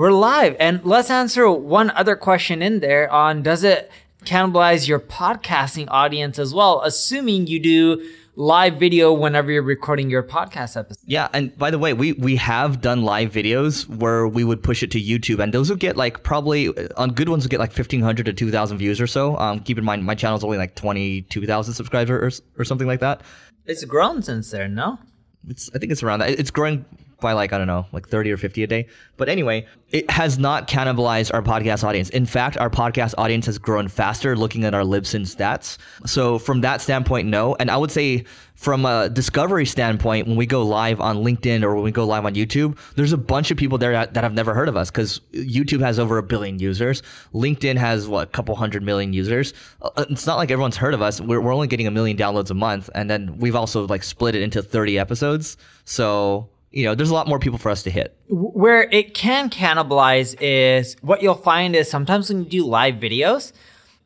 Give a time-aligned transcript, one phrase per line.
[0.00, 3.90] We're live, and let's answer one other question in there on does it
[4.24, 10.22] cannibalize your podcasting audience as well, assuming you do live video whenever you're recording your
[10.22, 11.04] podcast episode.
[11.04, 14.82] Yeah, and by the way, we we have done live videos where we would push
[14.82, 17.72] it to YouTube, and those would get like probably on good ones would get like
[17.72, 19.36] fifteen hundred to two thousand views or so.
[19.36, 22.86] Um, keep in mind my channel's only like twenty two thousand subscribers or, or something
[22.86, 23.20] like that.
[23.66, 24.98] It's grown since then, no?
[25.46, 26.30] It's I think it's around that.
[26.30, 26.86] It's growing
[27.20, 28.86] by like I don't know, like 30 or 50 a day.
[29.16, 32.10] But anyway, it has not cannibalized our podcast audience.
[32.10, 35.78] In fact, our podcast audience has grown faster looking at our Libsyn stats.
[36.06, 37.56] So from that standpoint, no.
[37.58, 41.74] And I would say from a discovery standpoint, when we go live on LinkedIn or
[41.74, 44.34] when we go live on YouTube, there's a bunch of people there that, that have
[44.34, 47.02] never heard of us because YouTube has over a billion users.
[47.34, 49.54] LinkedIn has what, a couple hundred million users.
[49.82, 51.20] Uh, it's not like everyone's heard of us.
[51.20, 52.90] We're, we're only getting a million downloads a month.
[52.94, 55.56] And then we've also like split it into 30 episodes.
[55.84, 58.16] So you know, there's a lot more people for us to hit.
[58.28, 63.52] Where it can cannibalize is what you'll find is sometimes when you do live videos,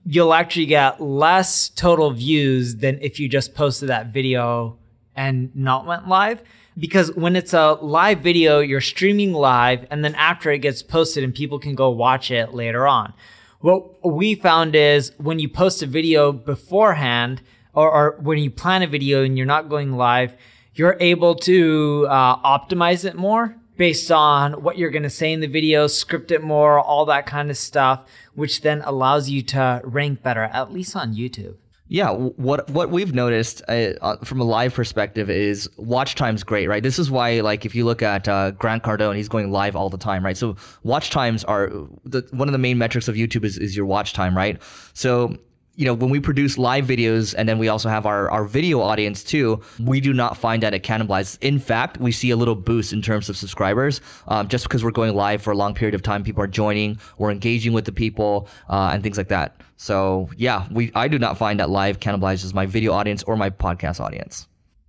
[0.06, 4.78] you'll actually get less total views than if you just posted that video
[5.14, 6.42] and not went live.
[6.76, 11.22] Because when it's a live video, you're streaming live, and then after it gets posted
[11.22, 13.12] and people can go watch it later on.
[13.60, 17.42] What we found is when you post a video beforehand,
[17.74, 20.34] or, or when you plan a video and you're not going live,
[20.74, 25.40] you're able to uh, optimize it more based on what you're going to say in
[25.40, 29.80] the video, script it more, all that kind of stuff, which then allows you to
[29.84, 31.56] rank better, at least on YouTube.
[31.86, 36.66] Yeah, what what we've noticed uh, uh, from a live perspective is watch time's great,
[36.66, 36.82] right?
[36.82, 39.90] This is why, like, if you look at uh, Grant Cardone, he's going live all
[39.90, 40.36] the time, right?
[40.36, 41.68] So watch times are
[42.04, 44.60] the, one of the main metrics of YouTube is, is your watch time, right?
[44.94, 45.36] So
[45.76, 48.80] you know, when we produce live videos and then we also have our, our video
[48.80, 51.36] audience too, we do not find that it cannibalizes.
[51.40, 54.92] In fact, we see a little boost in terms of subscribers um, just because we're
[54.92, 56.22] going live for a long period of time.
[56.22, 59.60] People are joining, we're engaging with the people uh, and things like that.
[59.76, 63.50] So yeah, we I do not find that live cannibalizes my video audience or my
[63.50, 64.46] podcast audience.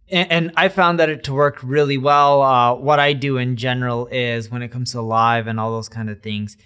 [0.09, 2.43] And, and I found that it to work really well.
[2.43, 5.89] Uh, what I do in general is when it comes to live and all those
[5.89, 6.57] kind of things,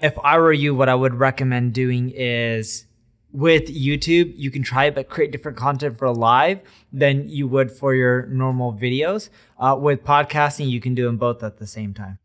[0.00, 2.86] if I were you, what I would recommend doing is
[3.32, 6.60] with YouTube, you can try it, but create different content for live
[6.92, 9.28] than you would for your normal videos.
[9.58, 12.18] Uh, with podcasting, you can do them both at the same time.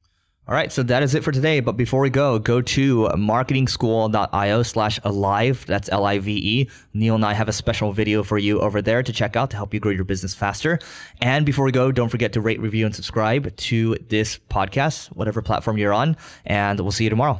[0.48, 1.60] All right, so that is it for today.
[1.60, 5.64] But before we go, go to marketingschool.io slash alive.
[5.68, 6.70] That's L I V E.
[6.94, 9.56] Neil and I have a special video for you over there to check out to
[9.56, 10.80] help you grow your business faster.
[11.22, 15.42] And before we go, don't forget to rate, review, and subscribe to this podcast, whatever
[15.42, 16.18] platform you're on.
[16.46, 17.40] And we'll see you tomorrow.